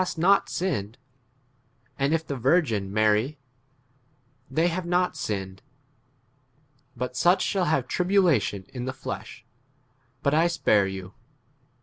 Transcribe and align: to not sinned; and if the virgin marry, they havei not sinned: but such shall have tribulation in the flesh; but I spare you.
to 0.03 0.19
not 0.19 0.49
sinned; 0.49 0.97
and 1.99 2.11
if 2.11 2.25
the 2.25 2.35
virgin 2.35 2.91
marry, 2.91 3.37
they 4.49 4.67
havei 4.67 4.85
not 4.85 5.15
sinned: 5.15 5.61
but 6.97 7.15
such 7.15 7.43
shall 7.43 7.65
have 7.65 7.87
tribulation 7.87 8.63
in 8.73 8.85
the 8.85 8.93
flesh; 8.97 9.45
but 10.23 10.33
I 10.33 10.47
spare 10.47 10.87
you. 10.87 11.13